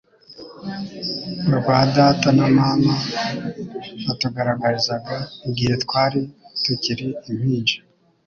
[1.47, 2.93] urwa data na mama
[4.05, 5.15] batugaragarizaga
[5.49, 6.19] igihe twari
[6.63, 7.77] tukiri impinja.